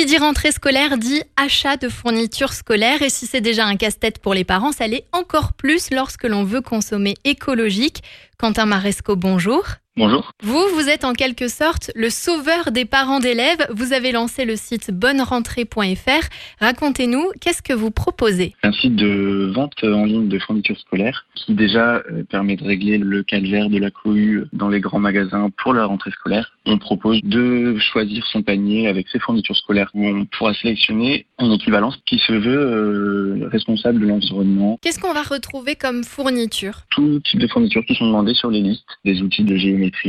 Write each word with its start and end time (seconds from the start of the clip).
Qui 0.00 0.06
dit 0.06 0.16
rentrée 0.16 0.50
scolaire 0.50 0.96
dit 0.96 1.22
achat 1.36 1.76
de 1.76 1.90
fournitures 1.90 2.54
scolaires 2.54 3.02
et 3.02 3.10
si 3.10 3.26
c'est 3.26 3.42
déjà 3.42 3.66
un 3.66 3.76
casse-tête 3.76 4.18
pour 4.18 4.32
les 4.32 4.44
parents, 4.44 4.72
ça 4.72 4.86
l'est 4.86 5.04
encore 5.12 5.52
plus 5.52 5.90
lorsque 5.90 6.24
l'on 6.24 6.42
veut 6.42 6.62
consommer 6.62 7.16
écologique. 7.24 8.02
Quentin 8.38 8.64
Maresco, 8.64 9.14
bonjour. 9.14 9.62
Bonjour. 9.96 10.30
Vous, 10.44 10.62
vous 10.74 10.88
êtes 10.88 11.04
en 11.04 11.14
quelque 11.14 11.48
sorte 11.48 11.90
le 11.96 12.10
sauveur 12.10 12.70
des 12.70 12.84
parents 12.84 13.18
d'élèves. 13.18 13.66
Vous 13.70 13.92
avez 13.92 14.12
lancé 14.12 14.44
le 14.44 14.54
site 14.54 14.92
bonnerentrée.fr. 14.92 16.28
Racontez-nous, 16.60 17.32
qu'est-ce 17.40 17.60
que 17.60 17.72
vous 17.72 17.90
proposez 17.90 18.54
Un 18.62 18.70
site 18.70 18.94
de 18.94 19.50
vente 19.52 19.82
en 19.82 20.04
ligne 20.04 20.28
de 20.28 20.38
fournitures 20.38 20.78
scolaires 20.78 21.26
qui 21.34 21.54
déjà 21.54 21.96
euh, 21.96 22.22
permet 22.30 22.54
de 22.54 22.62
régler 22.62 22.98
le 22.98 23.24
calvaire 23.24 23.68
de 23.68 23.78
la 23.78 23.90
cohue 23.90 24.44
dans 24.52 24.68
les 24.68 24.78
grands 24.78 25.00
magasins 25.00 25.50
pour 25.60 25.74
la 25.74 25.86
rentrée 25.86 26.12
scolaire. 26.12 26.52
On 26.66 26.78
propose 26.78 27.20
de 27.24 27.76
choisir 27.78 28.24
son 28.26 28.42
panier 28.42 28.86
avec 28.86 29.08
ses 29.08 29.18
fournitures 29.18 29.56
scolaires 29.56 29.90
où 29.94 30.06
on 30.06 30.24
pourra 30.24 30.54
sélectionner 30.54 31.26
une 31.40 31.52
équivalence 31.52 31.98
qui 32.06 32.18
se 32.18 32.32
veut 32.32 32.58
euh, 32.58 33.48
responsable 33.50 34.00
de 34.00 34.06
l'environnement. 34.06 34.78
Qu'est-ce 34.82 35.00
qu'on 35.00 35.12
va 35.12 35.22
retrouver 35.22 35.74
comme 35.74 36.04
fourniture? 36.04 36.82
Tout 36.90 37.20
type 37.24 37.40
de 37.40 37.48
fournitures 37.48 37.84
qui 37.84 37.96
sont 37.96 38.06
demandées 38.06 38.34
sur 38.34 38.50
les 38.50 38.60
listes, 38.60 38.86
des 39.04 39.20
outils 39.20 39.42
de 39.42 39.56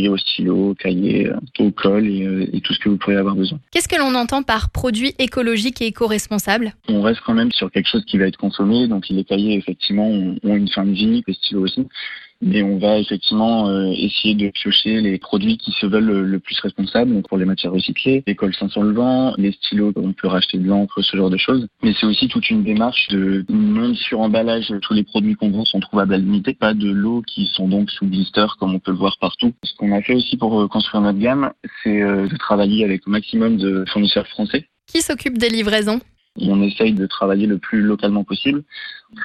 au 0.09 0.17
stylo, 0.17 0.69
au 0.69 0.73
cahier, 0.73 1.27
euh, 1.27 1.35
au 1.59 1.71
et, 1.99 2.25
euh, 2.25 2.49
et 2.53 2.61
tout 2.61 2.73
ce 2.73 2.79
que 2.79 2.89
vous 2.89 2.97
pourriez 2.97 3.17
avoir 3.17 3.35
besoin. 3.35 3.59
Qu'est-ce 3.71 3.87
que 3.87 3.97
l'on 3.97 4.15
entend 4.15 4.43
par 4.43 4.69
produit 4.69 5.13
écologique 5.19 5.81
et 5.81 5.87
éco-responsable? 5.87 6.73
On 6.89 7.01
reste 7.01 7.21
quand 7.25 7.33
même 7.33 7.51
sur 7.51 7.71
quelque 7.71 7.89
chose 7.89 8.05
qui 8.05 8.17
va 8.17 8.25
être 8.25 8.37
consommé, 8.37 8.87
donc 8.87 9.07
les 9.09 9.23
cahiers 9.23 9.57
effectivement 9.57 10.07
ont 10.07 10.35
ont 10.43 10.55
une 10.55 10.69
fin 10.69 10.85
de 10.85 10.91
vie, 10.91 11.23
les 11.27 11.33
stylos 11.33 11.63
aussi. 11.63 11.87
Mais 12.41 12.63
on 12.63 12.77
va 12.77 12.97
effectivement 12.97 13.67
euh, 13.67 13.91
essayer 13.91 14.35
de 14.35 14.49
piocher 14.49 15.01
les 15.01 15.17
produits 15.17 15.57
qui 15.57 15.71
se 15.71 15.85
veulent 15.85 16.05
le, 16.05 16.23
le 16.23 16.39
plus 16.39 16.59
responsables, 16.59 17.13
donc 17.13 17.27
pour 17.27 17.37
les 17.37 17.45
matières 17.45 17.71
recyclées, 17.71 18.23
les 18.25 18.35
cols 18.35 18.55
500 18.55 18.81
le 18.81 18.93
vent, 18.93 19.33
les 19.37 19.51
stylos, 19.51 19.93
on 19.95 20.13
peut 20.13 20.27
racheter 20.27 20.57
de 20.57 20.67
l'encre, 20.67 21.01
ce 21.01 21.17
genre 21.17 21.29
de 21.29 21.37
choses. 21.37 21.67
Mais 21.83 21.93
c'est 21.99 22.05
aussi 22.05 22.27
toute 22.27 22.49
une 22.49 22.63
démarche 22.63 23.07
de 23.09 23.45
non 23.49 23.93
sur-emballage. 23.93 24.73
Tous 24.81 24.93
les 24.93 25.03
produits 25.03 25.35
qu'on 25.35 25.51
vend 25.51 25.65
sont 25.65 25.79
trouvables 25.79 26.13
à 26.13 26.17
limiter, 26.17 26.53
pas 26.53 26.73
de 26.73 26.89
lots 26.89 27.21
qui 27.21 27.47
sont 27.53 27.67
donc 27.67 27.89
sous 27.91 28.05
blister 28.05 28.45
comme 28.59 28.75
on 28.75 28.79
peut 28.79 28.91
le 28.91 28.97
voir 28.97 29.17
partout. 29.19 29.53
Ce 29.63 29.73
qu'on 29.75 29.91
a 29.91 30.01
fait 30.01 30.15
aussi 30.15 30.37
pour 30.37 30.59
euh, 30.59 30.67
construire 30.67 31.01
notre 31.01 31.19
gamme, 31.19 31.51
c'est 31.83 32.01
euh, 32.01 32.27
de 32.27 32.37
travailler 32.37 32.83
avec 32.83 33.07
au 33.07 33.11
maximum 33.11 33.57
de 33.57 33.85
fournisseurs 33.91 34.27
français. 34.27 34.65
Qui 34.87 35.01
s'occupe 35.01 35.37
des 35.37 35.49
livraisons? 35.49 35.99
On 36.39 36.61
essaye 36.61 36.93
de 36.93 37.05
travailler 37.05 37.45
le 37.45 37.57
plus 37.57 37.81
localement 37.81 38.23
possible, 38.23 38.63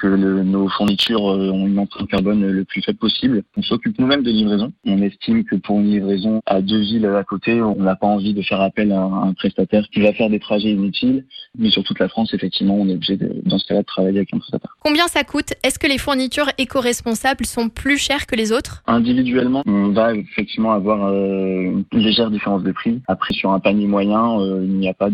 que 0.01 0.07
nos 0.07 0.67
fournitures 0.67 1.31
euh, 1.31 1.49
ont 1.51 1.67
une 1.67 1.79
empreinte 1.79 2.09
carbone 2.09 2.45
le 2.45 2.65
plus 2.65 2.81
faible 2.81 2.97
possible. 2.97 3.43
On 3.55 3.61
s'occupe 3.61 3.97
nous-mêmes 3.97 4.23
des 4.23 4.33
livraisons. 4.33 4.73
On 4.85 5.01
estime 5.01 5.45
que 5.45 5.55
pour 5.55 5.79
une 5.79 5.89
livraison 5.89 6.41
à 6.45 6.61
deux 6.61 6.79
villes 6.79 7.05
à 7.05 7.23
côté, 7.23 7.61
on 7.61 7.75
n'a 7.75 7.95
pas 7.95 8.07
envie 8.07 8.33
de 8.33 8.41
faire 8.41 8.61
appel 8.61 8.91
à 8.91 9.01
un 9.01 9.33
prestataire 9.33 9.87
qui 9.89 10.01
va 10.01 10.11
faire 10.13 10.29
des 10.29 10.39
trajets 10.39 10.71
inutiles. 10.71 11.25
Mais 11.57 11.69
sur 11.69 11.83
toute 11.83 11.99
la 11.99 12.09
France, 12.09 12.33
effectivement, 12.33 12.75
on 12.75 12.89
est 12.89 12.95
obligé 12.95 13.15
de, 13.15 13.41
dans 13.45 13.57
ce 13.57 13.65
cas-là 13.67 13.81
de 13.81 13.85
travailler 13.85 14.17
avec 14.17 14.33
un 14.33 14.39
prestataire. 14.39 14.76
Combien 14.87 15.09
ça 15.09 15.25
coûte 15.25 15.53
Est-ce 15.63 15.79
que 15.79 15.87
les 15.87 15.97
fournitures 15.97 16.49
éco-responsables 16.57 17.45
sont 17.45 17.67
plus 17.67 17.97
chères 17.97 18.25
que 18.25 18.37
les 18.37 18.53
autres 18.53 18.83
Individuellement, 18.87 19.61
on 19.65 19.89
va 19.89 20.15
effectivement 20.15 20.71
avoir 20.71 21.07
euh, 21.07 21.83
une 21.91 21.99
légère 21.99 22.31
différence 22.31 22.63
de 22.63 22.71
prix. 22.71 23.01
Après, 23.09 23.33
sur 23.33 23.51
un 23.51 23.59
panier 23.59 23.85
moyen, 23.85 24.39
euh, 24.39 24.61
il 24.63 24.77
n'y 24.77 24.87
a 24.87 24.93
pas 24.93 25.09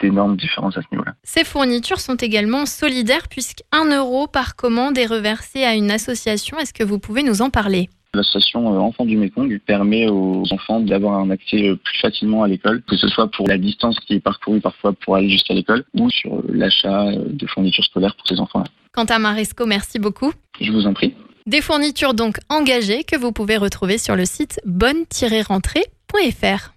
d'énormes 0.00 0.38
différences 0.38 0.78
à 0.78 0.80
ce 0.80 0.86
niveau-là. 0.90 1.12
Ces 1.22 1.44
fournitures 1.44 2.00
sont 2.00 2.14
également 2.14 2.64
solidaires 2.64 3.28
puisque 3.28 3.60
1 3.72 3.94
euro 3.94 4.26
par 4.26 4.56
commande 4.56 4.96
est 4.96 5.04
reversé 5.04 5.64
à 5.64 5.74
une 5.74 5.90
association. 5.90 6.58
Est-ce 6.58 6.72
que 6.72 6.82
vous 6.82 6.98
pouvez 6.98 7.22
nous 7.22 7.42
en 7.42 7.50
parler? 7.50 7.90
L'association 8.14 8.72
euh, 8.74 8.78
Enfants 8.78 9.04
du 9.04 9.18
Mekong 9.18 9.60
permet 9.66 10.08
aux 10.08 10.50
enfants 10.50 10.80
d'avoir 10.80 11.18
un 11.18 11.28
accès 11.28 11.76
plus 11.84 11.98
facilement 12.00 12.42
à 12.42 12.48
l'école, 12.48 12.80
que 12.88 12.96
ce 12.96 13.06
soit 13.08 13.30
pour 13.30 13.46
la 13.48 13.58
distance 13.58 14.00
qui 14.00 14.14
est 14.14 14.20
parcourue 14.20 14.60
parfois 14.60 14.94
pour 14.94 15.16
aller 15.16 15.28
jusqu'à 15.28 15.52
l'école 15.52 15.84
ou 15.92 16.08
sur 16.08 16.42
l'achat 16.48 17.12
de 17.12 17.46
fournitures 17.48 17.84
scolaires 17.84 18.16
pour 18.16 18.26
ces 18.26 18.40
enfants-là. 18.40 18.64
Quentin 18.92 19.18
Maresco, 19.18 19.66
merci 19.66 19.98
beaucoup. 19.98 20.32
Je 20.60 20.72
vous 20.72 20.86
en 20.86 20.94
prie. 20.94 21.14
Des 21.46 21.60
fournitures 21.60 22.14
donc 22.14 22.38
engagées 22.48 23.04
que 23.04 23.16
vous 23.16 23.32
pouvez 23.32 23.56
retrouver 23.56 23.98
sur 23.98 24.16
le 24.16 24.24
site 24.24 24.60
bonne-rentrée.fr. 24.64 26.72